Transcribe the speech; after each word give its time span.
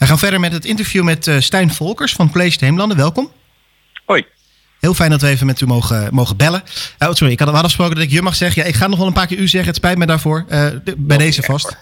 We 0.00 0.06
gaan 0.06 0.18
verder 0.18 0.40
met 0.40 0.52
het 0.52 0.64
interview 0.64 1.04
met 1.04 1.26
uh, 1.26 1.40
Stijn 1.40 1.70
Volkers 1.70 2.12
van 2.12 2.30
College 2.30 2.58
de 2.58 2.64
Heemlanden. 2.64 2.96
Welkom. 2.96 3.32
Hoi. 4.04 4.26
Heel 4.78 4.94
fijn 4.94 5.10
dat 5.10 5.20
we 5.20 5.28
even 5.28 5.46
met 5.46 5.60
u 5.60 5.66
mogen, 5.66 6.14
mogen 6.14 6.36
bellen. 6.36 6.62
Uh, 6.98 7.08
sorry, 7.12 7.32
ik 7.32 7.38
had, 7.38 7.50
we 7.50 7.54
afgesproken 7.54 7.94
dat 7.94 8.04
ik 8.04 8.10
je 8.10 8.22
mag 8.22 8.34
zeggen. 8.34 8.62
Ja, 8.62 8.68
ik 8.68 8.74
ga 8.74 8.86
nog 8.86 8.98
wel 8.98 9.06
een 9.06 9.12
paar 9.12 9.26
keer 9.26 9.38
u 9.38 9.48
zeggen. 9.48 9.68
Het 9.68 9.76
spijt 9.76 9.98
me 9.98 10.06
daarvoor. 10.06 10.44
Uh, 10.48 10.66
de, 10.84 10.94
bij 10.96 11.16
oh, 11.16 11.22
deze 11.22 11.42
vast. 11.42 11.76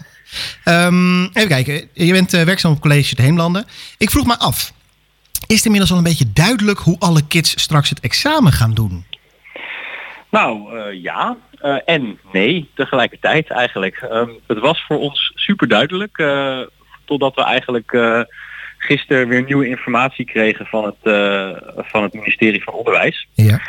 Um, 0.65 1.25
even 1.25 1.49
kijken. 1.49 1.89
Je 1.93 2.13
bent 2.13 2.31
werkzaam 2.31 2.73
op 2.73 2.81
College 2.81 3.15
de 3.15 3.23
Heemlanden. 3.23 3.67
Ik 3.99 4.11
vroeg 4.11 4.27
me 4.27 4.39
af. 4.39 4.73
Is 5.47 5.57
het 5.57 5.65
inmiddels 5.65 5.91
al 5.91 5.99
een 5.99 6.05
beetje 6.05 6.33
duidelijk 6.33 6.79
hoe 6.79 6.97
alle 6.99 7.27
kids 7.27 7.61
straks 7.61 7.89
het 7.89 8.01
examen 8.01 8.53
gaan 8.53 8.75
doen? 8.75 9.05
Nou, 10.31 10.75
ja. 10.95 11.37
en 11.85 12.19
nee, 12.33 12.71
tegelijkertijd 12.75 13.51
eigenlijk. 13.51 14.09
Um, 14.13 14.31
het 14.47 14.59
was 14.59 14.85
voor 14.87 14.99
ons 14.99 15.33
super 15.35 15.69
duidelijk 15.69 16.19
totdat 17.09 17.35
we 17.35 17.43
eigenlijk 17.43 17.93
uh, 17.93 18.21
gisteren 18.79 19.29
weer 19.29 19.45
nieuwe 19.45 19.69
informatie 19.69 20.25
kregen 20.25 20.67
van 20.67 20.85
het, 20.85 20.97
uh, 21.03 21.51
van 21.77 22.03
het 22.03 22.13
ministerie 22.13 22.63
van 22.63 22.75
Onderwijs. 22.75 23.29
Ja. 23.33 23.61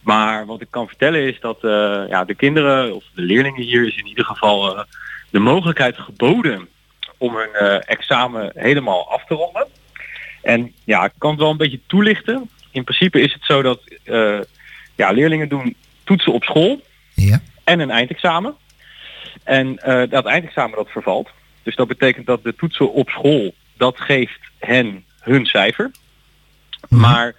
Maar 0.00 0.46
wat 0.46 0.60
ik 0.60 0.66
kan 0.70 0.86
vertellen 0.86 1.26
is 1.26 1.40
dat 1.40 1.58
uh, 1.62 2.02
ja, 2.08 2.24
de 2.24 2.34
kinderen 2.34 2.94
of 2.94 3.04
de 3.14 3.22
leerlingen 3.22 3.62
hier 3.62 3.86
is 3.86 3.96
in 3.96 4.06
ieder 4.06 4.24
geval 4.24 4.84
de 5.30 5.38
mogelijkheid 5.38 5.98
geboden 5.98 6.68
om 7.16 7.36
hun 7.36 7.80
examen 7.80 8.52
helemaal 8.54 9.10
af 9.10 9.24
te 9.24 9.34
ronden. 9.34 9.66
En 10.42 10.72
ja, 10.84 11.04
ik 11.04 11.12
kan 11.18 11.30
het 11.30 11.40
wel 11.40 11.50
een 11.50 11.56
beetje 11.56 11.80
toelichten. 11.86 12.50
In 12.70 12.84
principe 12.84 13.20
is 13.20 13.32
het 13.32 13.44
zo 13.44 13.62
dat 13.62 13.80
ja, 14.96 15.10
leerlingen 15.10 15.48
doen 15.48 15.76
toetsen 16.04 16.32
op 16.32 16.44
school 16.44 16.80
ja. 17.14 17.40
en 17.64 17.80
een 17.80 17.90
eindexamen. 17.90 18.54
En 19.44 19.74
dat 20.10 20.24
eindexamen 20.24 20.76
dat 20.76 20.90
vervalt. 20.90 21.28
Dus 21.68 21.76
dat 21.76 21.88
betekent 21.88 22.26
dat 22.26 22.42
de 22.42 22.54
toetsen 22.54 22.92
op 22.92 23.08
school, 23.08 23.54
dat 23.76 24.00
geeft 24.00 24.40
hen 24.58 25.04
hun 25.20 25.46
cijfer. 25.46 25.90
Mhm. 26.88 27.00
Maar 27.00 27.34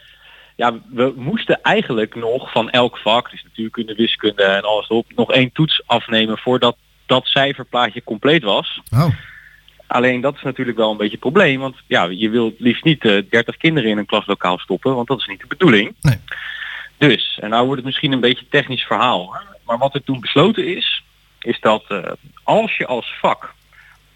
ja, 0.56 0.74
we 0.90 1.14
moesten 1.16 1.62
eigenlijk 1.62 2.16
nog 2.16 2.52
van 2.52 2.70
elk 2.70 2.98
vak, 2.98 3.32
dus 3.32 3.44
natuurkunde, 3.44 3.96
wiskunde 3.96 4.44
en 4.44 4.62
alles 4.62 4.88
op, 4.88 5.06
nog 5.16 5.32
één 5.32 5.52
toets 5.52 5.82
afnemen 5.86 6.38
voordat 6.38 6.78
dat 7.06 7.26
cijferplaatje 7.26 8.04
compleet 8.04 8.44
was. 8.44 8.82
Oh. 8.94 9.10
Alleen 9.88 10.22
dat 10.22 10.36
is 10.36 10.42
natuurlijk 10.42 10.78
wel 10.78 10.92
een 10.92 10.98
beetje 10.98 11.12
het 11.12 11.20
probleem, 11.20 11.60
want 11.60 11.76
ja, 11.88 12.04
je 12.04 12.30
wilt 12.30 12.60
liefst 12.60 12.84
niet 12.84 13.04
uh, 13.04 13.18
eh, 13.18 13.26
30 13.30 13.58
kinderen 13.58 13.90
in 13.90 13.98
een 13.98 14.06
klaslokaal 14.06 14.58
stoppen, 14.58 14.96
want 14.96 15.08
dat 15.08 15.20
is 15.20 15.28
niet 15.28 15.40
de 15.40 15.48
bedoeling. 15.48 15.96
Nee. 16.02 16.18
Dus, 16.98 17.38
en 17.42 17.50
nou 17.50 17.62
wordt 17.66 17.78
het 17.78 17.86
misschien 17.86 18.12
een 18.12 18.20
beetje 18.20 18.46
technisch 18.50 18.84
verhaal, 18.84 19.38
maar 19.66 19.78
wat 19.78 19.94
er 19.94 20.04
toen 20.04 20.20
besloten 20.20 20.76
is, 20.76 21.04
is 21.40 21.60
dat 21.60 21.84
uh, 21.90 22.00
als 22.44 22.78
je 22.78 22.86
als 22.86 23.14
vak 23.20 23.58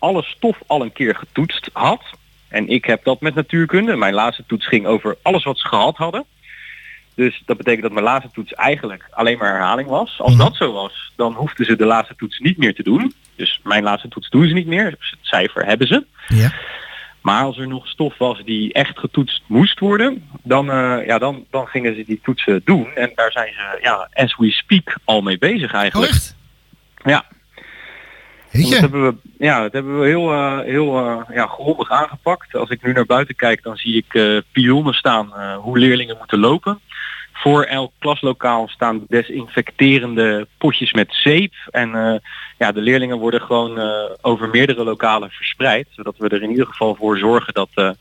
alle 0.03 0.23
stof 0.23 0.57
al 0.67 0.81
een 0.81 0.91
keer 0.91 1.15
getoetst 1.15 1.69
had. 1.73 2.03
En 2.47 2.67
ik 2.67 2.85
heb 2.85 3.03
dat 3.03 3.21
met 3.21 3.35
natuurkunde. 3.35 3.95
Mijn 3.95 4.13
laatste 4.13 4.43
toets 4.47 4.67
ging 4.67 4.85
over 4.85 5.17
alles 5.21 5.43
wat 5.43 5.59
ze 5.59 5.67
gehad 5.67 5.97
hadden. 5.97 6.25
Dus 7.15 7.41
dat 7.45 7.57
betekent 7.57 7.83
dat 7.83 7.91
mijn 7.91 8.05
laatste 8.05 8.31
toets 8.33 8.53
eigenlijk 8.53 9.07
alleen 9.11 9.37
maar 9.37 9.51
herhaling 9.51 9.89
was. 9.89 10.19
Als 10.19 10.33
mhm. 10.33 10.41
dat 10.41 10.55
zo 10.55 10.71
was, 10.71 11.11
dan 11.15 11.33
hoefden 11.33 11.65
ze 11.65 11.75
de 11.75 11.85
laatste 11.85 12.15
toets 12.15 12.39
niet 12.39 12.57
meer 12.57 12.75
te 12.75 12.83
doen. 12.83 13.13
Dus 13.35 13.59
mijn 13.63 13.83
laatste 13.83 14.07
toets 14.07 14.29
doen 14.29 14.47
ze 14.47 14.53
niet 14.53 14.67
meer. 14.67 14.95
Dus 14.99 15.09
het 15.09 15.19
cijfer 15.21 15.65
hebben 15.65 15.87
ze. 15.87 16.05
Ja. 16.27 16.53
Maar 17.21 17.43
als 17.43 17.57
er 17.57 17.67
nog 17.67 17.87
stof 17.87 18.17
was 18.17 18.41
die 18.45 18.73
echt 18.73 18.99
getoetst 18.99 19.41
moest 19.45 19.79
worden, 19.79 20.29
dan, 20.43 20.69
uh, 20.69 21.05
ja, 21.05 21.17
dan, 21.17 21.45
dan 21.49 21.67
gingen 21.67 21.95
ze 21.95 22.03
die 22.05 22.19
toetsen 22.23 22.61
doen. 22.65 22.95
En 22.95 23.11
daar 23.15 23.31
zijn 23.31 23.53
ze, 23.53 23.79
ja, 23.81 24.09
as 24.13 24.37
we 24.37 24.51
speak, 24.51 24.97
al 25.03 25.21
mee 25.21 25.37
bezig 25.37 25.73
eigenlijk. 25.73 26.13
Oh, 27.05 27.19
dat 28.53 28.79
hebben 28.79 29.03
we, 29.03 29.15
ja, 29.37 29.61
dat 29.61 29.71
hebben 29.71 29.99
we 29.99 30.07
heel, 30.07 30.33
uh, 30.33 30.59
heel 30.59 30.99
uh, 30.99 31.19
ja, 31.33 31.47
grondig 31.47 31.89
aangepakt. 31.89 32.55
Als 32.55 32.69
ik 32.69 32.83
nu 32.83 32.93
naar 32.93 33.05
buiten 33.05 33.35
kijk, 33.35 33.63
dan 33.63 33.75
zie 33.75 33.95
ik 33.95 34.13
uh, 34.13 34.37
pionnen 34.51 34.93
staan 34.93 35.33
hoe 35.55 35.77
leerlingen 35.77 36.17
moeten 36.17 36.39
lopen. 36.39 36.79
Voor 37.33 37.63
elk 37.63 37.91
klaslokaal 37.99 38.67
staan 38.67 39.05
desinfecterende 39.07 40.47
potjes 40.57 40.93
met 40.93 41.07
zeep. 41.09 41.53
En 41.71 42.21
ja, 42.57 42.71
de 42.71 42.81
leerlingen 42.81 43.17
worden 43.17 43.41
gewoon 43.41 43.79
over 44.21 44.49
meerdere 44.49 44.83
lokalen 44.83 45.29
verspreid. 45.29 45.87
Zodat 45.89 46.15
we 46.17 46.29
er 46.29 46.43
in 46.43 46.49
ieder 46.49 46.67
geval 46.67 46.95
voor 46.95 47.17
zorgen 47.17 47.53
dat 47.53 47.95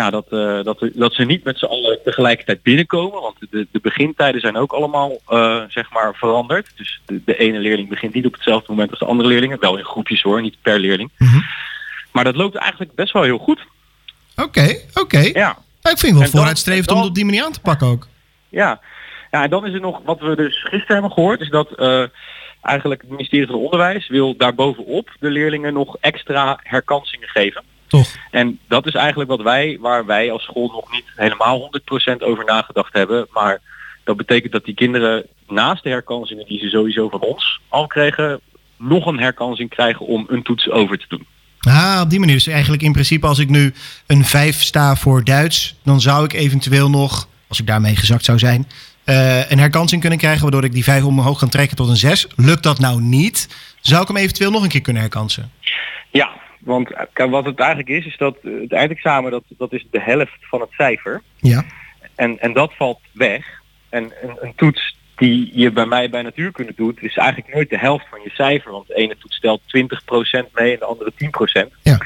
ja, 0.00 0.10
dat, 0.10 0.26
uh, 0.30 0.62
dat, 0.62 0.90
dat 0.94 1.14
ze 1.14 1.24
niet 1.24 1.44
met 1.44 1.58
z'n 1.58 1.64
allen 1.64 1.98
tegelijkertijd 2.04 2.62
binnenkomen. 2.62 3.20
Want 3.20 3.36
de, 3.50 3.66
de 3.70 3.80
begintijden 3.80 4.40
zijn 4.40 4.56
ook 4.56 4.72
allemaal 4.72 5.20
uh, 5.28 5.62
zeg 5.68 5.90
maar 5.92 6.14
veranderd. 6.14 6.72
Dus 6.76 7.00
de, 7.06 7.20
de, 7.24 7.36
ene 7.36 7.58
leerling 7.58 7.88
begint 7.88 8.14
niet 8.14 8.26
op 8.26 8.32
hetzelfde 8.32 8.70
moment 8.72 8.90
als 8.90 8.98
de 8.98 9.04
andere 9.04 9.28
leerlingen. 9.28 9.60
Wel 9.60 9.78
in 9.78 9.84
groepjes 9.84 10.22
hoor, 10.22 10.42
niet 10.42 10.56
per 10.62 10.78
leerling. 10.78 11.10
Mm 11.18 11.28
-hmm. 11.28 11.44
Maar 12.12 12.24
dat 12.24 12.36
loopt 12.36 12.54
eigenlijk 12.56 12.94
best 12.94 13.12
wel 13.12 13.22
heel 13.22 13.38
goed. 13.38 13.60
Oké, 14.36 14.42
okay, 14.42 14.84
oké. 14.88 15.00
Okay. 15.00 15.30
Ja. 15.32 15.58
Ik 15.82 15.98
vind 15.98 16.12
het 16.12 16.30
wel 16.30 16.40
vooruitstrevend 16.40 16.90
om 16.90 16.96
het 16.96 17.08
op 17.08 17.14
die 17.14 17.24
manier 17.24 17.44
aan 17.44 17.52
te 17.52 17.60
pakken 17.60 17.86
ook. 17.86 18.08
Ja. 18.48 18.80
ja, 19.30 19.42
en 19.42 19.50
dan 19.50 19.66
is 19.66 19.74
er 19.74 19.80
nog 19.80 20.00
wat 20.04 20.20
we 20.20 20.36
dus 20.36 20.62
gisteren 20.62 20.92
hebben 20.92 21.12
gehoord. 21.12 21.40
Is 21.40 21.50
dat 21.50 21.68
uh, 21.76 22.04
eigenlijk 22.62 23.00
het 23.00 23.10
ministerie 23.10 23.46
van 23.46 23.54
Onderwijs 23.54 24.08
wil 24.08 24.36
daarbovenop 24.36 25.10
de 25.20 25.30
leerlingen 25.30 25.72
nog 25.72 25.96
extra 26.00 26.60
herkansingen 26.62 27.28
geven. 27.28 27.62
Toch. 27.90 28.08
En 28.30 28.58
dat 28.68 28.86
is 28.86 28.94
eigenlijk 28.94 29.30
wat 29.30 29.42
wij, 29.42 29.78
waar 29.80 30.06
wij 30.06 30.32
als 30.32 30.42
school 30.42 30.68
nog 30.68 30.92
niet 30.92 31.04
helemaal 31.16 31.70
100% 32.14 32.16
over 32.18 32.44
nagedacht 32.44 32.92
hebben. 32.92 33.26
Maar 33.32 33.60
dat 34.04 34.16
betekent 34.16 34.52
dat 34.52 34.64
die 34.64 34.74
kinderen 34.74 35.26
naast 35.48 35.82
de 35.82 35.88
herkansingen 35.88 36.46
die 36.46 36.58
ze 36.58 36.68
sowieso 36.68 37.08
van 37.08 37.20
ons 37.20 37.60
al 37.68 37.86
kregen, 37.86 38.40
nog 38.76 39.06
een 39.06 39.20
herkansing 39.20 39.70
krijgen 39.70 40.06
om 40.06 40.26
een 40.28 40.42
toets 40.42 40.70
over 40.70 40.98
te 40.98 41.04
doen. 41.08 41.26
Ah, 41.60 42.00
op 42.02 42.10
die 42.10 42.18
manier. 42.18 42.34
Dus 42.34 42.46
eigenlijk 42.46 42.82
in 42.82 42.92
principe 42.92 43.26
als 43.26 43.38
ik 43.38 43.48
nu 43.48 43.72
een 44.06 44.24
5 44.24 44.62
sta 44.62 44.96
voor 44.96 45.24
Duits, 45.24 45.74
dan 45.82 46.00
zou 46.00 46.24
ik 46.24 46.32
eventueel 46.32 46.90
nog, 46.90 47.28
als 47.48 47.60
ik 47.60 47.66
daarmee 47.66 47.96
gezakt 47.96 48.24
zou 48.24 48.38
zijn, 48.38 48.68
uh, 49.04 49.50
een 49.50 49.58
herkansing 49.58 50.00
kunnen 50.00 50.18
krijgen, 50.18 50.42
waardoor 50.42 50.64
ik 50.64 50.72
die 50.72 50.84
5 50.84 51.04
omhoog 51.04 51.38
kan 51.38 51.48
trekken 51.48 51.76
tot 51.76 51.88
een 51.88 51.96
6. 51.96 52.26
Lukt 52.36 52.62
dat 52.62 52.78
nou 52.78 53.00
niet, 53.00 53.48
zou 53.80 54.02
ik 54.02 54.08
hem 54.08 54.16
eventueel 54.16 54.50
nog 54.50 54.62
een 54.62 54.68
keer 54.68 54.80
kunnen 54.80 55.02
herkansen? 55.02 55.50
Ja, 56.10 56.30
want 56.60 56.88
wat 57.14 57.44
het 57.44 57.58
eigenlijk 57.58 57.88
is, 57.88 58.06
is 58.06 58.16
dat 58.16 58.36
het 58.42 58.72
eindexamen 58.72 59.30
dat, 59.30 59.42
dat 59.48 59.72
is 59.72 59.86
de 59.90 60.00
helft 60.00 60.38
van 60.40 60.60
het 60.60 60.70
cijfer. 60.72 61.22
Ja. 61.36 61.64
En, 62.14 62.40
en 62.40 62.52
dat 62.52 62.74
valt 62.74 63.00
weg. 63.12 63.46
En 63.88 64.12
een, 64.22 64.36
een 64.40 64.54
toets 64.54 64.96
die 65.16 65.50
je 65.54 65.70
bij 65.70 65.86
mij 65.86 66.10
bij 66.10 66.22
natuurkunde 66.22 66.72
doet, 66.76 67.02
is 67.02 67.16
eigenlijk 67.16 67.54
nooit 67.54 67.70
de 67.70 67.78
helft 67.78 68.06
van 68.10 68.20
je 68.24 68.30
cijfer. 68.30 68.72
Want 68.72 68.86
de 68.86 68.94
ene 68.94 69.16
toets 69.18 69.36
stelt 69.36 69.60
20% 69.60 70.50
mee 70.52 70.72
en 70.72 70.78
de 70.78 70.84
andere 70.84 71.12
10%. 71.12 71.18
Ja. 71.82 71.98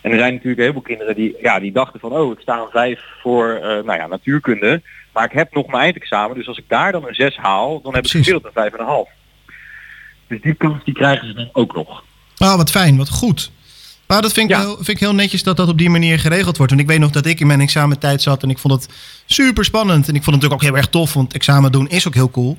En 0.00 0.10
er 0.10 0.18
zijn 0.18 0.32
natuurlijk 0.32 0.62
heel 0.62 0.72
veel 0.72 0.80
kinderen 0.80 1.14
die, 1.14 1.36
ja, 1.40 1.58
die 1.58 1.72
dachten 1.72 2.00
van, 2.00 2.12
oh, 2.12 2.32
ik 2.32 2.40
sta 2.40 2.58
een 2.58 2.70
5 2.70 3.00
voor 3.22 3.54
uh, 3.54 3.62
nou 3.62 3.92
ja, 3.92 4.06
natuurkunde. 4.06 4.82
Maar 5.12 5.24
ik 5.24 5.32
heb 5.32 5.54
nog 5.54 5.66
mijn 5.66 5.82
eindexamen, 5.82 6.36
dus 6.36 6.48
als 6.48 6.58
ik 6.58 6.64
daar 6.68 6.92
dan 6.92 7.08
een 7.08 7.14
6 7.14 7.36
haal, 7.36 7.80
dan 7.82 7.94
heb 7.94 8.04
ik 8.04 8.10
gemiddeld 8.10 8.44
een 8.54 8.72
5,5. 8.72 9.18
Dus 10.26 10.40
die 10.40 10.54
kans 10.54 10.84
die 10.84 10.94
krijgen 10.94 11.26
ze 11.26 11.34
dan 11.34 11.48
ook 11.52 11.74
nog. 11.74 12.04
Ah, 12.36 12.56
wat 12.56 12.70
fijn, 12.70 12.96
wat 12.96 13.08
goed. 13.08 13.52
Maar 14.10 14.22
dat 14.22 14.32
vind 14.32 14.50
ik, 14.50 14.56
heel, 14.56 14.74
vind 14.74 14.88
ik 14.88 14.98
heel 14.98 15.14
netjes 15.14 15.42
dat 15.42 15.56
dat 15.56 15.68
op 15.68 15.78
die 15.78 15.90
manier 15.90 16.18
geregeld 16.18 16.56
wordt. 16.56 16.72
Want 16.72 16.82
ik 16.82 16.88
weet 16.88 16.98
nog 16.98 17.10
dat 17.10 17.26
ik 17.26 17.40
in 17.40 17.46
mijn 17.46 17.60
examentijd 17.60 18.22
zat 18.22 18.42
en 18.42 18.50
ik 18.50 18.58
vond 18.58 18.74
het 18.74 18.92
super 19.26 19.64
spannend. 19.64 20.08
En 20.08 20.14
ik 20.14 20.22
vond 20.22 20.24
het 20.24 20.34
natuurlijk 20.34 20.62
ook 20.62 20.68
heel 20.68 20.76
erg 20.76 20.86
tof, 20.86 21.12
want 21.12 21.32
examen 21.32 21.72
doen 21.72 21.88
is 21.88 22.06
ook 22.06 22.14
heel 22.14 22.30
cool. 22.30 22.56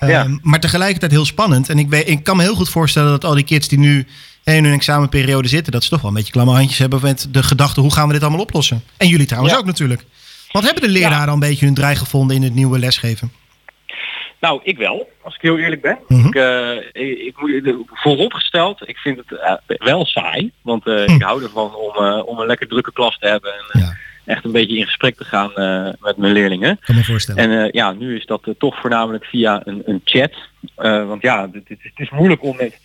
Ja. 0.00 0.24
Um, 0.24 0.38
maar 0.42 0.60
tegelijkertijd 0.60 1.12
heel 1.12 1.24
spannend. 1.24 1.68
En 1.68 1.78
ik, 1.78 1.88
weet, 1.88 2.08
ik 2.08 2.24
kan 2.24 2.36
me 2.36 2.42
heel 2.42 2.54
goed 2.54 2.68
voorstellen 2.68 3.10
dat 3.10 3.24
al 3.24 3.34
die 3.34 3.44
kids 3.44 3.68
die 3.68 3.78
nu 3.78 4.06
in 4.44 4.64
hun 4.64 4.72
examenperiode 4.72 5.48
zitten, 5.48 5.72
dat 5.72 5.82
ze 5.82 5.88
toch 5.88 6.00
wel 6.00 6.10
een 6.10 6.16
beetje 6.16 6.32
klamme 6.32 6.52
handjes 6.52 6.78
hebben 6.78 7.00
met 7.02 7.28
de 7.30 7.42
gedachte 7.42 7.80
hoe 7.80 7.92
gaan 7.92 8.06
we 8.06 8.12
dit 8.12 8.22
allemaal 8.22 8.40
oplossen. 8.40 8.82
En 8.96 9.08
jullie 9.08 9.26
trouwens 9.26 9.54
ja. 9.54 9.60
ook 9.60 9.66
natuurlijk. 9.66 10.04
Wat 10.52 10.64
hebben 10.64 10.82
de 10.82 10.88
leraren 10.88 11.26
ja. 11.26 11.32
een 11.32 11.38
beetje 11.38 11.64
hun 11.64 11.74
draai 11.74 11.96
gevonden 11.96 12.36
in 12.36 12.42
het 12.42 12.54
nieuwe 12.54 12.78
lesgeven? 12.78 13.32
Nou, 14.40 14.60
ik 14.62 14.76
wel, 14.76 15.08
als 15.22 15.34
ik 15.34 15.40
heel 15.40 15.58
eerlijk 15.58 15.82
ben. 15.82 15.98
Mhm. 16.08 16.26
Ik, 16.26 16.34
uh, 16.34 16.76
ik, 16.92 17.36
ik 17.38 17.76
vooropgesteld, 17.86 18.88
ik 18.88 18.96
vind 18.96 19.16
het 19.16 19.30
uh, 19.68 19.76
wel 19.78 20.04
saai. 20.06 20.52
Want 20.62 20.86
uh, 20.86 21.06
ik 21.06 21.22
hou 21.22 21.42
ervan 21.42 21.74
om, 21.74 22.04
om 22.20 22.38
een 22.38 22.46
lekker 22.46 22.68
drukke 22.68 22.92
klas 22.92 23.18
te 23.18 23.28
hebben. 23.28 23.52
En 23.52 23.80
Ja. 23.80 23.96
echt 24.24 24.44
een 24.44 24.52
beetje 24.52 24.76
in 24.76 24.84
gesprek 24.84 25.16
te 25.16 25.24
gaan 25.24 25.50
met 26.00 26.16
mijn 26.16 26.32
leerlingen. 26.32 26.78
Kan 26.80 26.94
me 26.94 27.04
voorstellen. 27.04 27.50
En 27.50 27.68
ja, 27.72 27.92
nu 27.92 28.16
is 28.16 28.26
dat 28.26 28.54
toch 28.58 28.80
voornamelijk 28.80 29.24
via 29.24 29.60
een, 29.64 29.82
een 29.84 30.00
chat. 30.04 30.32
want 31.06 31.22
ja, 31.22 31.48
het, 31.52 31.68
het, 31.68 31.92
is 31.96 32.10
moeilijk 32.10 32.42
om 32.42 32.56
met 32.56 32.80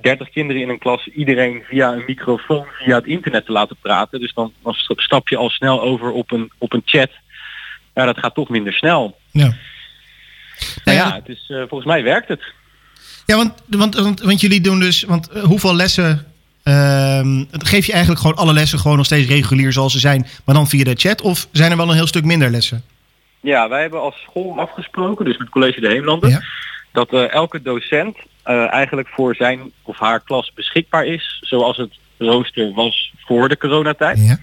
30 0.00 0.30
kinderen 0.30 0.62
in 0.62 0.68
een 0.68 0.78
klas 0.78 1.06
iedereen 1.06 1.62
via 1.68 1.92
een 1.92 2.04
microfoon 2.06 2.66
via 2.78 2.96
het 2.96 3.06
internet 3.06 3.46
te 3.46 3.52
laten 3.52 3.76
praten. 3.80 4.20
Dus 4.20 4.34
dan, 4.34 4.52
dan 4.62 4.74
stap 4.96 5.28
je 5.28 5.36
al 5.36 5.50
snel 5.50 5.82
over 5.82 6.10
op 6.10 6.32
een, 6.32 6.50
op 6.58 6.72
een 6.72 6.82
chat. 6.84 7.10
Ja, 7.94 8.04
dat 8.04 8.18
gaat 8.18 8.34
toch 8.34 8.48
minder 8.48 8.72
snel. 8.72 9.18
Ja. 9.30 9.54
Nou 10.84 10.98
ja, 10.98 11.14
het 11.14 11.28
is, 11.28 11.48
uh, 11.48 11.58
volgens 11.58 11.84
mij 11.84 12.02
werkt 12.02 12.28
het. 12.28 12.42
Ja, 13.26 13.36
want, 13.36 13.52
want, 13.66 13.94
want, 13.94 14.20
want 14.20 14.40
jullie 14.40 14.60
doen 14.60 14.80
dus, 14.80 15.02
want 15.02 15.36
uh, 15.36 15.42
hoeveel 15.42 15.74
lessen 15.74 16.26
uh, 16.64 17.20
geef 17.50 17.86
je 17.86 17.92
eigenlijk 17.92 18.20
gewoon 18.20 18.36
alle 18.36 18.52
lessen 18.52 18.78
gewoon 18.78 18.96
nog 18.96 19.06
steeds 19.06 19.28
regulier 19.28 19.72
zoals 19.72 19.92
ze 19.92 19.98
zijn, 19.98 20.26
maar 20.44 20.54
dan 20.54 20.66
via 20.66 20.84
de 20.84 20.94
chat? 20.94 21.20
Of 21.20 21.48
zijn 21.52 21.70
er 21.70 21.76
wel 21.76 21.88
een 21.88 21.94
heel 21.94 22.06
stuk 22.06 22.24
minder 22.24 22.50
lessen? 22.50 22.84
Ja, 23.40 23.68
wij 23.68 23.80
hebben 23.80 24.00
als 24.00 24.14
school 24.28 24.60
afgesproken, 24.60 25.24
dus 25.24 25.36
met 25.36 25.48
College 25.48 25.80
de 25.80 25.88
Heemlanden, 25.88 26.30
ja. 26.30 26.42
dat 26.92 27.12
uh, 27.12 27.32
elke 27.32 27.62
docent 27.62 28.16
uh, 28.46 28.72
eigenlijk 28.72 29.08
voor 29.08 29.34
zijn 29.34 29.72
of 29.82 29.98
haar 29.98 30.20
klas 30.20 30.52
beschikbaar 30.54 31.06
is, 31.06 31.38
zoals 31.40 31.76
het 31.76 31.92
rooster 32.18 32.72
was 32.72 33.12
voor 33.18 33.48
de 33.48 33.56
coronatijd. 33.56 34.18
Ja. 34.18 34.38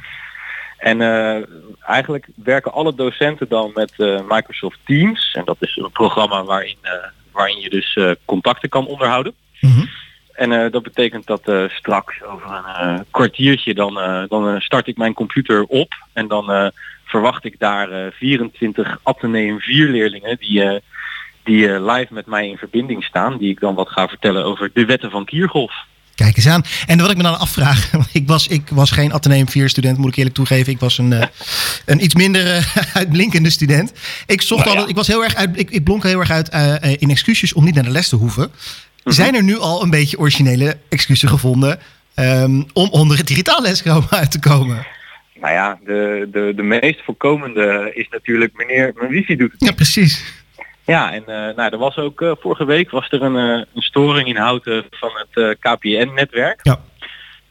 En 0.77 1.01
eigenlijk 1.81 2.27
werken 2.35 2.73
alle 2.73 2.95
docenten 2.95 3.47
dan 3.47 3.71
met 3.73 3.93
Microsoft 4.27 4.79
Teams. 4.85 5.33
En 5.33 5.45
dat 5.45 5.57
is 5.59 5.75
een 5.75 5.91
programma 5.91 6.43
waarin, 6.43 6.77
waarin 7.31 7.59
je 7.59 7.69
dus 7.69 7.99
contacten 8.25 8.69
kan 8.69 8.87
onderhouden. 8.87 9.33
Mhm. 9.61 9.85
En 10.33 10.71
dat 10.71 10.83
betekent 10.83 11.25
dat 11.25 11.51
straks 11.67 12.23
over 12.23 12.63
een 12.77 13.05
kwartiertje 13.11 13.73
dan, 13.73 13.93
dan 14.29 14.61
start 14.61 14.87
ik 14.87 14.97
mijn 14.97 15.13
computer 15.13 15.63
op. 15.63 15.93
En 16.13 16.27
dan 16.27 16.71
verwacht 17.05 17.45
ik 17.45 17.59
daar 17.59 18.11
24 18.11 18.99
Atheneum 19.03 19.59
4 19.59 19.87
leerlingen 19.87 20.37
die 20.39 20.81
die 21.45 21.81
live 21.81 22.13
met 22.13 22.25
mij 22.25 22.49
in 22.49 22.57
verbinding 22.57 23.03
staan. 23.03 23.37
Die 23.37 23.49
ik 23.49 23.59
dan 23.59 23.75
wat 23.75 23.89
ga 23.89 24.07
vertellen 24.07 24.45
over 24.45 24.69
de 24.73 24.85
wetten 24.85 25.11
van 25.11 25.25
Kiergolf. 25.25 25.73
Kijk 26.15 26.37
eens 26.37 26.47
aan. 26.47 26.63
En 26.87 26.99
wat 26.99 27.09
ik 27.11 27.17
me 27.17 27.23
dan 27.23 27.39
afvraag, 27.39 27.91
ik 28.11 28.27
was, 28.27 28.47
ik 28.47 28.69
was 28.69 28.91
geen 28.91 29.13
Atheneum 29.13 29.49
4 29.49 29.69
student, 29.69 29.97
moet 29.97 30.09
ik 30.09 30.15
eerlijk 30.15 30.35
toegeven. 30.35 30.73
Ik 30.73 30.79
was 30.79 30.97
een, 30.97 31.11
uh, 31.11 31.23
een 31.85 32.03
iets 32.03 32.15
minder 32.15 32.55
uh, 32.55 32.77
uitblinkende 32.93 33.49
student. 33.49 33.93
Ik 34.25 34.41
zocht 34.41 34.65
nou, 34.65 34.77
al, 34.77 34.89
ik 34.89 34.95
was 34.95 35.07
heel 35.07 35.23
erg 35.23 35.35
uit, 35.35 35.59
ik, 35.59 35.71
ik 35.71 35.83
blonk 35.83 36.03
heel 36.03 36.19
erg 36.19 36.31
uit 36.31 36.49
in 36.99 37.09
excuses 37.09 37.53
om 37.53 37.63
niet 37.63 37.75
naar 37.75 37.83
de 37.83 37.89
les 37.89 38.09
te 38.09 38.15
hoeven. 38.15 38.51
Mhm. 39.03 39.13
Zijn 39.13 39.35
er 39.35 39.43
nu 39.43 39.57
al 39.57 39.83
een 39.83 39.89
beetje 39.89 40.19
originele 40.19 40.77
excuses 40.89 41.29
gevonden 41.29 41.79
um, 42.15 42.65
om 42.73 42.89
onder 42.89 43.17
het 43.17 43.27
digitaal 43.27 43.61
lesgroep 43.61 44.07
uit 44.09 44.31
te 44.31 44.39
komen? 44.39 44.87
Nou 45.41 45.53
ja, 45.53 45.79
de, 45.85 46.27
de, 46.31 46.53
de 46.55 46.63
meest 46.63 47.03
voorkomende 47.03 47.91
is 47.93 48.07
natuurlijk 48.09 48.51
meneer, 48.55 48.93
mijn 48.95 49.11
wifi 49.11 49.35
doet 49.35 49.51
het 49.51 49.65
Ja, 49.65 49.71
precies. 49.71 50.23
Ja, 50.85 51.13
en 51.13 51.21
uh, 51.21 51.55
nou, 51.55 51.71
er 51.71 51.77
was 51.77 51.97
ook 51.97 52.21
uh, 52.21 52.31
vorige 52.39 52.65
week 52.65 52.91
was 52.91 53.09
er 53.09 53.21
een, 53.21 53.35
uh, 53.35 53.65
een 53.73 53.81
storing 53.81 54.27
in 54.27 54.35
houten 54.35 54.85
van 54.89 55.11
het 55.13 55.57
KPN-netwerk. 55.59 56.59
Ja. 56.63 56.79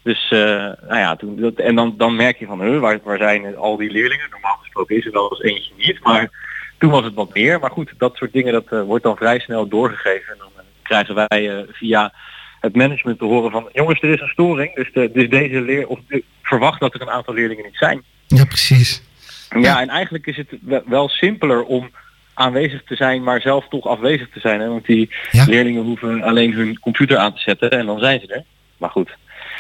Dus 0.03 0.27
nou 0.31 0.97
ja, 0.97 1.17
toen, 1.17 1.41
dat, 1.41 1.55
en 1.55 1.75
dan, 1.75 1.95
dan 1.97 2.17
merk 2.17 2.39
je 2.39 2.47
van, 2.47 2.61
huh, 2.61 2.81
waar, 2.81 2.99
waar 3.05 3.19
zijn 3.19 3.57
al 3.57 3.77
die 3.77 3.91
leerlingen? 3.91 4.27
Normaal 4.31 4.57
gesproken 4.61 4.97
is 4.97 5.07
er 5.07 5.13
wel 5.13 5.31
eens 5.31 5.43
eentje 5.43 5.73
niet, 5.77 6.03
maar 6.03 6.31
toen 6.79 6.91
was 6.91 7.05
het 7.05 7.15
wat 7.15 7.35
meer. 7.35 7.61
Maar 7.61 7.71
goed, 7.71 7.93
dat 7.99 8.17
soort 8.17 8.33
dingen 8.33 8.53
dat 8.53 8.87
wordt 8.87 9.05
dan 9.05 9.17
vrij 9.17 9.39
snel 9.39 9.69
doorgegeven. 9.69 10.33
En 10.33 10.39
dan 10.39 10.65
krijgen 10.83 11.15
wij 11.15 11.67
via 11.73 12.13
het 12.61 12.77
management 12.77 13.19
te 13.19 13.25
horen 13.25 13.51
van, 13.51 13.69
jongens, 13.73 14.03
er 14.03 14.13
is 14.13 14.21
een 14.21 14.29
storing, 14.29 14.75
dus, 14.75 14.93
de, 14.93 15.11
dus 15.13 15.29
deze 15.29 15.61
leer 15.61 15.87
of 15.87 15.99
de, 16.09 16.25
verwacht 16.43 16.81
dat 16.81 16.95
er 16.95 17.01
een 17.01 17.11
aantal 17.11 17.35
leerlingen 17.35 17.65
niet 17.65 17.77
zijn. 17.77 18.03
Ja, 18.27 18.45
precies. 18.45 19.03
Ja, 19.51 19.59
ja, 19.59 19.81
en 19.81 19.89
eigenlijk 19.89 20.27
is 20.27 20.37
het 20.37 20.49
wel 20.87 21.09
simpeler 21.09 21.65
om 21.65 21.91
aanwezig 22.35 22.83
te 22.85 22.95
zijn, 22.95 23.23
maar 23.23 23.41
zelf 23.41 23.69
toch 23.69 23.87
afwezig 23.87 24.29
te 24.33 24.41
zijn. 24.41 24.61
Hè? 24.61 24.69
Want 24.69 24.87
die 24.87 25.15
leerlingen 25.31 25.83
hoeven 25.83 26.23
alleen 26.23 26.53
hun 26.53 26.79
computer 26.79 27.17
aan 27.17 27.35
te 27.35 27.41
zetten 27.41 27.71
en 27.71 27.87
dan 27.87 27.99
zijn 27.99 28.21
ze 28.21 28.27
er. 28.27 28.45
Maar 28.77 28.91
goed. 28.91 29.11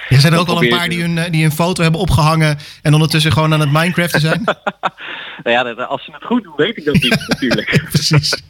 Ja, 0.08 0.18
zijn 0.18 0.32
er 0.32 0.38
ook 0.38 0.48
al 0.48 0.62
een 0.62 0.68
paar 0.68 0.88
die 0.88 1.00
hun, 1.00 1.18
eh, 1.18 1.30
die 1.30 1.44
een 1.44 1.52
foto 1.52 1.82
hebben 1.82 2.00
opgehangen 2.00 2.58
en 2.82 2.92
ondertussen 2.92 3.32
gewoon 3.32 3.52
aan 3.52 3.60
het 3.60 3.72
Minecraften 3.72 4.20
zijn? 4.20 4.42
nou 5.44 5.74
ja, 5.74 5.84
als 5.84 6.04
ze 6.04 6.12
het 6.12 6.24
goed 6.24 6.42
doen, 6.42 6.52
weet 6.56 6.76
ik 6.76 6.84
dat 6.84 6.94
niet 6.94 7.24
natuurlijk. 7.28 7.82
Precies. 7.92 8.42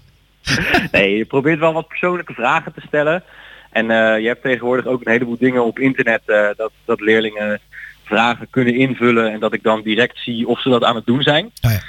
nee, 0.91 1.17
je 1.17 1.25
probeert 1.25 1.59
wel 1.59 1.73
wat 1.73 1.89
persoonlijke 1.89 2.35
vragen 2.35 2.73
te 2.73 2.83
stellen. 2.87 3.23
En 3.71 3.85
uh, 3.85 4.21
je 4.21 4.27
hebt 4.27 4.43
tegenwoordig 4.43 4.87
ook 4.87 5.01
een 5.05 5.13
heleboel 5.13 5.39
dingen 5.39 5.65
op 5.65 5.79
internet 5.79 6.23
uh, 6.27 6.49
dat, 6.57 6.73
dat 6.85 7.01
leerlingen 7.01 7.61
vragen 8.05 8.47
kunnen 8.51 8.75
invullen 8.75 9.33
en 9.33 9.41
dat 9.41 9.53
ik 9.53 9.63
dan 9.63 9.83
direct 9.83 10.19
zie 10.19 10.49
of 10.49 10.61
ze 10.61 10.69
dat 10.69 10.85
aan 10.85 10.95
het 10.95 11.07
doen 11.07 11.23
zijn. 11.23 11.45
Oh 11.45 11.71
ja. 11.71 11.81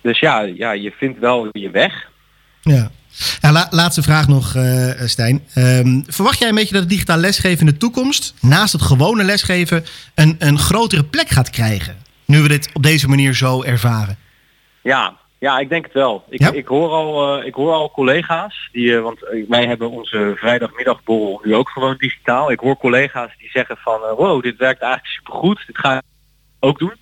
Dus 0.00 0.18
ja, 0.18 0.40
ja, 0.40 0.72
je 0.72 0.90
vindt 0.90 1.18
wel 1.18 1.48
je 1.52 1.70
weg. 1.70 2.10
Ja. 2.62 2.90
Ja, 3.40 3.68
laatste 3.70 4.02
vraag 4.02 4.28
nog, 4.28 4.54
uh, 4.54 4.90
Stijn. 5.04 5.44
Um, 5.54 6.04
verwacht 6.06 6.38
jij 6.38 6.48
een 6.48 6.54
beetje 6.54 6.72
dat 6.72 6.82
het 6.82 6.90
digitaal 6.90 7.16
lesgeven 7.16 7.66
in 7.66 7.72
de 7.72 7.76
toekomst, 7.76 8.34
naast 8.40 8.72
het 8.72 8.82
gewone 8.82 9.24
lesgeven, 9.24 9.84
een, 10.14 10.36
een 10.38 10.58
grotere 10.58 11.04
plek 11.04 11.28
gaat 11.28 11.50
krijgen? 11.50 11.96
Nu 12.24 12.42
we 12.42 12.48
dit 12.48 12.70
op 12.72 12.82
deze 12.82 13.08
manier 13.08 13.34
zo 13.34 13.62
ervaren. 13.62 14.18
Ja, 14.82 15.16
ja 15.38 15.58
ik 15.58 15.68
denk 15.68 15.84
het 15.84 15.94
wel. 15.94 16.24
Ik, 16.28 16.40
ik, 16.40 16.66
hoor, 16.66 16.90
al, 16.90 17.38
uh, 17.38 17.46
ik 17.46 17.54
hoor 17.54 17.72
al 17.72 17.90
collega's, 17.90 18.68
die, 18.72 18.86
uh, 18.86 19.02
want 19.02 19.18
wij 19.48 19.66
hebben 19.66 19.90
onze 19.90 20.34
vrijdagmiddagborrel 20.36 21.40
nu 21.44 21.54
ook 21.54 21.68
gewoon 21.68 21.94
digitaal. 21.98 22.50
Ik 22.50 22.60
hoor 22.60 22.76
collega's 22.76 23.30
die 23.38 23.50
zeggen 23.50 23.76
van, 23.76 24.00
wow, 24.16 24.42
dit 24.42 24.56
werkt 24.56 24.82
eigenlijk 24.82 25.14
supergoed, 25.14 25.62
dit 25.66 25.78
ga 25.78 25.96
ik 25.96 26.02
ook 26.60 26.78
doen. 26.78 26.94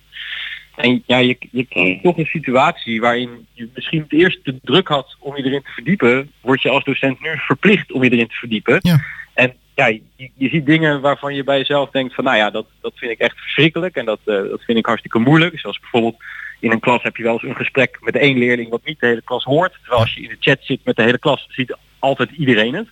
En 0.77 1.03
ja, 1.05 1.17
je, 1.17 1.37
je 1.51 1.65
krijgt 1.65 2.03
toch 2.03 2.17
een 2.17 2.25
situatie 2.25 3.01
waarin 3.01 3.47
je 3.53 3.69
misschien 3.73 4.01
het 4.01 4.13
eerst 4.13 4.45
de 4.45 4.59
druk 4.63 4.87
had 4.87 5.15
om 5.19 5.37
je 5.37 5.43
erin 5.43 5.61
te 5.61 5.71
verdiepen, 5.71 6.31
word 6.41 6.61
je 6.61 6.69
als 6.69 6.83
docent 6.83 7.21
nu 7.21 7.29
verplicht 7.37 7.91
om 7.91 8.03
je 8.03 8.09
erin 8.09 8.27
te 8.27 8.35
verdiepen. 8.35 8.79
Ja. 8.81 8.99
En 9.33 9.53
ja, 9.75 9.85
je, 9.85 10.01
je, 10.35 10.49
ziet 10.49 10.65
dingen 10.65 11.01
waarvan 11.01 11.35
je 11.35 11.43
bij 11.43 11.57
jezelf 11.57 11.89
denkt 11.89 12.13
van 12.15 12.23
nou 12.23 12.37
ja, 12.37 12.49
dat, 12.49 12.65
dat 12.81 12.91
vind 12.95 13.11
ik 13.11 13.19
echt 13.19 13.37
verschrikkelijk 13.37 13.95
en 13.95 14.05
dat, 14.05 14.19
uh, 14.25 14.49
dat 14.49 14.63
vind 14.63 14.77
ik 14.77 14.85
hartstikke 14.85 15.19
moeilijk. 15.19 15.59
Zoals 15.59 15.79
bijvoorbeeld 15.79 16.15
in 16.59 16.71
een 16.71 16.79
klas 16.79 17.03
heb 17.03 17.15
je 17.17 17.23
wel 17.23 17.33
eens 17.33 17.43
een 17.43 17.55
gesprek 17.55 17.97
met 18.01 18.15
één 18.15 18.37
leerling 18.37 18.69
wat 18.69 18.85
niet 18.85 18.99
de 18.99 19.07
hele 19.07 19.21
klas 19.21 19.43
hoort. 19.43 19.73
Terwijl 19.81 20.01
als 20.01 20.13
je 20.13 20.21
in 20.21 20.29
de 20.29 20.37
chat 20.39 20.57
zit 20.61 20.79
met 20.83 20.95
de 20.95 21.03
hele 21.03 21.19
klas, 21.19 21.47
ziet 21.49 21.77
altijd 21.99 22.31
iedereen 22.31 22.73
het. 22.73 22.87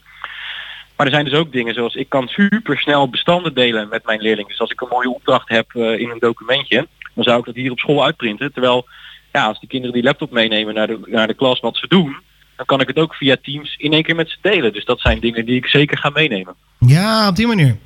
Maar 0.96 1.06
er 1.06 1.12
zijn 1.12 1.26
dus 1.26 1.34
ook 1.34 1.52
dingen 1.52 1.74
zoals 1.74 1.96
ik 1.96 2.10
kan 2.10 2.28
super 2.28 2.78
snel 2.78 3.10
bestanden 3.10 3.54
delen 3.54 3.90
met 3.90 4.06
mijn 4.06 4.22
leerlingen. 4.22 4.50
Dus 4.50 4.60
als 4.60 4.72
ik 4.72 4.82
een 4.82 4.88
mooie 4.88 5.14
opdracht 5.14 5.50
heb 5.50 5.74
uh, 5.74 6.00
in 6.00 6.10
een 6.10 6.20
documentje, 6.20 6.88
dan 7.16 7.24
zou 7.24 7.40
ik 7.40 7.46
dat 7.46 7.56
hier 7.56 7.72
op 7.72 7.80
school 7.80 8.06
uitprinten. 8.06 8.54
Terwijl 8.54 8.88
ja, 9.32 9.46
als 9.46 9.60
die 9.60 9.70
kinderen 9.70 9.96
die 9.96 10.04
laptop 10.04 10.32
meenemen 10.32 10.74
naar 10.74 10.88
de, 10.88 11.00
naar 11.06 11.28
de 11.28 11.34
klas 11.34 11.60
wat 11.60 11.78
ze 11.78 11.88
doen, 11.88 12.16
dan 12.56 12.66
kan 12.66 12.82
ik 12.82 12.88
het 12.88 12.98
ook 12.98 13.16
via 13.16 13.38
Teams 13.42 13.76
in 13.78 13.94
één 13.94 14.04
keer 14.04 14.16
met 14.16 14.30
ze 14.30 14.38
delen. 14.42 14.74
Dus 14.74 14.86
dat 14.86 15.00
zijn 15.00 15.20
dingen 15.20 15.46
die 15.46 15.56
ik 15.56 15.66
zeker 15.66 15.98
ga 15.98 16.10
meenemen. 16.10 16.56
Ja, 16.80 17.28
op 17.28 17.36
die 17.36 17.48
manier. 17.48 17.78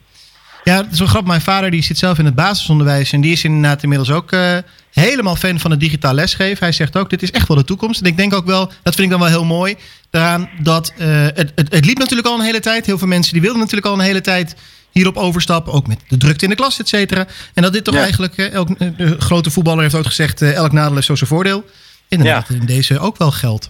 Ja, 0.64 0.76
het 0.76 0.92
is 0.92 1.00
wel 1.00 1.08
grappig. 1.08 1.30
Mijn 1.30 1.42
vader 1.42 1.72
die 1.72 1.84
zit 1.84 1.98
zelf 1.98 2.20
in 2.20 2.26
het 2.26 2.36
basisonderwijs 2.36 3.12
en 3.12 3.22
die 3.22 3.32
is 3.32 3.44
inderdaad 3.44 3.84
inmiddels 3.84 4.12
ook 4.12 4.32
uh, 4.32 4.58
helemaal 4.92 5.36
fan 5.36 5.60
van 5.60 5.72
het 5.72 5.80
digitaal 5.80 6.14
lesgeven. 6.14 6.58
Hij 6.60 6.72
zegt 6.72 6.98
ook, 6.98 7.10
dit 7.10 7.22
is 7.22 7.32
echt 7.32 7.48
wel 7.48 7.58
de 7.58 7.64
toekomst. 7.64 8.02
En 8.02 8.08
ik 8.08 8.18
denk 8.18 8.34
ook 8.34 8.46
wel, 8.46 8.66
dat 8.84 8.96
vind 8.96 9.00
ik 9.00 9.10
dan 9.10 9.20
wel 9.20 9.30
heel 9.30 9.46
mooi, 9.46 9.76
daaraan 10.10 10.50
dat 10.62 10.94
uh, 10.98 11.08
het, 11.08 11.52
het, 11.56 11.74
het 11.74 11.86
liep 11.86 11.98
natuurlijk 11.98 12.28
al 12.28 12.40
een 12.40 12.46
hele 12.46 12.60
tijd. 12.60 12.86
Heel 12.86 12.98
veel 12.98 13.08
mensen 13.08 13.34
die 13.34 13.42
wilden 13.42 13.60
natuurlijk 13.60 13.88
al 13.88 13.94
een 13.94 14.06
hele 14.06 14.22
tijd 14.22 14.56
hierop 14.92 15.18
overstappen. 15.18 15.74
Ook 15.74 15.88
met 15.88 16.00
de 16.08 16.18
drukte 16.18 16.44
in 16.44 16.50
de 16.50 16.56
klas, 16.56 16.80
et 16.80 16.88
cetera. 16.88 17.28
En 17.54 17.64
dat 17.64 17.74
dit 17.74 17.84
toch 17.84 17.96
eigenlijk, 17.96 18.38
elk, 18.38 18.80
de 18.98 19.16
grote 19.20 19.52
voetballer 19.52 19.82
heeft 19.82 19.96
ook 19.96 20.06
gezegd, 20.06 20.42
uh, 20.42 20.54
elk 20.54 20.72
nadeel 20.72 20.94
heeft 20.94 21.06
zo 21.06 21.16
zijn 21.16 21.30
voordeel. 21.30 21.66
Inderdaad, 22.08 22.48
ja. 22.48 22.56
in 22.56 22.66
deze 22.66 23.00
ook 23.00 23.18
wel 23.18 23.32
geldt. 23.32 23.70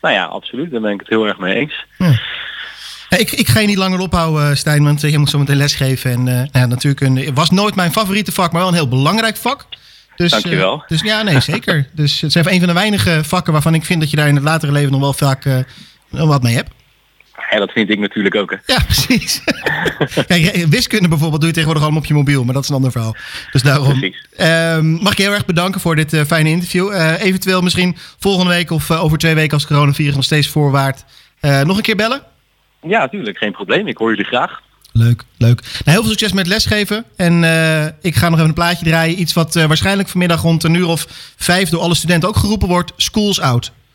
Nou 0.00 0.14
ja, 0.14 0.24
absoluut. 0.24 0.70
Daar 0.70 0.80
ben 0.80 0.92
ik 0.92 1.00
het 1.00 1.08
heel 1.08 1.26
erg 1.26 1.38
mee 1.38 1.54
eens. 1.54 1.86
Ja. 1.98 2.20
Ik, 3.18 3.30
ik, 3.30 3.48
ga 3.48 3.60
je 3.60 3.66
niet 3.66 3.76
langer 3.76 3.98
ophouden, 3.98 4.56
Stijn, 4.56 4.84
want 4.84 5.00
je 5.00 5.18
moet 5.18 5.30
zo 5.30 5.38
meteen 5.38 5.56
lesgeven. 5.56 6.10
En 6.10 6.18
uh, 6.18 6.34
nou 6.34 6.48
ja, 6.52 6.66
natuurlijk 6.66 7.00
een, 7.00 7.34
was 7.34 7.50
nooit 7.50 7.74
mijn 7.74 7.92
favoriete 7.92 8.32
vak, 8.32 8.52
maar 8.52 8.60
wel 8.60 8.70
een 8.70 8.76
heel 8.76 8.88
belangrijk 8.88 9.36
vak. 9.36 9.66
Dus, 10.16 10.30
Dankjewel. 10.30 10.74
Uh, 10.74 10.82
dus 10.86 11.00
ja, 11.00 11.22
nee, 11.22 11.40
zeker. 11.40 11.88
dus 11.92 12.20
het 12.20 12.30
is 12.30 12.34
even 12.34 12.52
een 12.52 12.58
van 12.58 12.68
de 12.68 12.74
weinige 12.74 13.20
vakken 13.24 13.52
waarvan 13.52 13.74
ik 13.74 13.84
vind 13.84 14.00
dat 14.00 14.10
je 14.10 14.16
daar 14.16 14.28
in 14.28 14.34
het 14.34 14.44
latere 14.44 14.72
leven 14.72 14.90
nog 14.90 15.00
wel 15.00 15.12
vaak 15.12 15.44
uh, 15.44 15.58
wat 16.08 16.42
mee 16.42 16.54
hebt. 16.54 16.70
Ja, 17.50 17.58
dat 17.58 17.72
vind 17.72 17.90
ik 17.90 17.98
natuurlijk 17.98 18.34
ook. 18.34 18.50
Hè. 18.50 18.56
Ja, 18.74 18.80
precies. 18.92 19.42
Kijk, 20.26 20.66
wiskunde 20.68 21.08
bijvoorbeeld 21.08 21.40
doe 21.40 21.48
je 21.48 21.54
tegenwoordig 21.54 21.82
allemaal 21.82 22.00
op 22.00 22.06
je 22.06 22.14
mobiel, 22.14 22.44
maar 22.44 22.54
dat 22.54 22.62
is 22.62 22.68
een 22.68 22.74
ander 22.74 22.90
verhaal. 22.90 23.16
Dus 23.52 23.62
daarom 23.62 24.04
uh, 24.04 24.78
mag 24.78 25.12
ik 25.12 25.18
je 25.18 25.22
heel 25.22 25.32
erg 25.32 25.44
bedanken 25.44 25.80
voor 25.80 25.96
dit 25.96 26.12
uh, 26.12 26.24
fijne 26.24 26.48
interview. 26.48 26.92
Uh, 26.92 27.22
eventueel 27.22 27.60
misschien 27.60 27.96
volgende 28.18 28.50
week 28.50 28.70
of 28.70 28.90
over 28.90 29.18
twee 29.18 29.34
weken 29.34 29.52
als 29.52 29.66
coronavirus 29.66 30.14
nog 30.14 30.24
steeds 30.24 30.48
voorwaart. 30.48 31.04
nog 31.40 31.76
een 31.76 31.82
keer 31.82 31.96
bellen? 31.96 32.22
Ja, 32.82 32.98
natuurlijk. 32.98 33.38
Geen 33.38 33.52
probleem. 33.52 33.86
Ik 33.86 33.96
hoor 33.96 34.10
jullie 34.10 34.24
graag. 34.24 34.60
Leuk, 34.92 35.22
leuk. 35.38 35.60
Nou, 35.60 35.82
heel 35.84 36.00
veel 36.00 36.10
succes 36.10 36.32
met 36.32 36.46
lesgeven. 36.46 37.04
En 37.16 37.34
ik 38.00 38.14
ga 38.14 38.28
nog 38.28 38.36
even 38.38 38.48
een 38.48 38.54
plaatje 38.54 38.84
draaien. 38.84 39.20
Iets 39.20 39.32
wat 39.32 39.54
waarschijnlijk 39.54 40.08
vanmiddag 40.08 40.42
rond 40.42 40.64
een 40.64 40.74
uur 40.74 40.86
of 40.86 41.06
vijf 41.36 41.68
door 41.68 41.80
alle 41.80 41.94
studenten 41.94 42.28
ook 42.28 42.36
geroepen 42.36 42.68
wordt. 42.68 42.92
Schools 42.96 43.40
out. 43.40 43.72